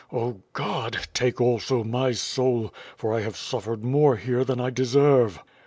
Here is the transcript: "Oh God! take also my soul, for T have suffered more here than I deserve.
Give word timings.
"Oh 0.11 0.41
God! 0.53 0.97
take 1.13 1.39
also 1.39 1.83
my 1.83 2.13
soul, 2.13 2.73
for 2.97 3.15
T 3.19 3.23
have 3.23 3.37
suffered 3.37 3.83
more 3.85 4.15
here 4.15 4.43
than 4.43 4.59
I 4.59 4.71
deserve. 4.71 5.43